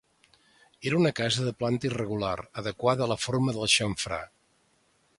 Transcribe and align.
Era 0.91 0.97
una 0.99 1.11
casa 1.19 1.45
de 1.49 1.53
planta 1.59 1.87
irregular, 1.91 2.33
adequada 2.65 3.07
a 3.09 3.13
la 3.15 3.21
forma 3.27 3.57
del 3.59 3.73
xamfrà. 3.79 4.23